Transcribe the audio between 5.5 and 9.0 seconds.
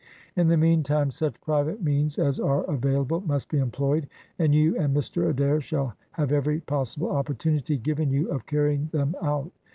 shall have every possible opportunity given you of carrying